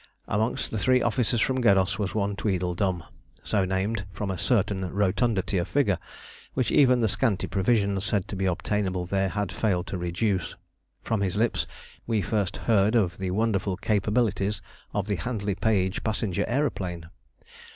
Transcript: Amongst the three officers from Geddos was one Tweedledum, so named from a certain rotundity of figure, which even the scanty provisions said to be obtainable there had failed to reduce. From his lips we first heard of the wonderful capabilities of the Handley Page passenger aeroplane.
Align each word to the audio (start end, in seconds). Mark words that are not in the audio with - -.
Amongst 0.27 0.71
the 0.71 0.79
three 0.79 0.99
officers 1.03 1.41
from 1.41 1.61
Geddos 1.61 1.99
was 1.99 2.15
one 2.15 2.35
Tweedledum, 2.35 3.03
so 3.43 3.65
named 3.65 4.07
from 4.11 4.31
a 4.31 4.35
certain 4.39 4.89
rotundity 4.91 5.59
of 5.59 5.67
figure, 5.67 5.99
which 6.55 6.71
even 6.71 7.01
the 7.01 7.07
scanty 7.07 7.45
provisions 7.45 8.03
said 8.03 8.27
to 8.27 8.35
be 8.35 8.47
obtainable 8.47 9.05
there 9.05 9.29
had 9.29 9.51
failed 9.51 9.85
to 9.85 9.99
reduce. 9.99 10.55
From 11.03 11.21
his 11.21 11.35
lips 11.35 11.67
we 12.07 12.23
first 12.23 12.57
heard 12.65 12.95
of 12.95 13.19
the 13.19 13.29
wonderful 13.29 13.77
capabilities 13.77 14.59
of 14.91 15.05
the 15.05 15.17
Handley 15.17 15.53
Page 15.53 16.03
passenger 16.03 16.45
aeroplane. 16.47 17.05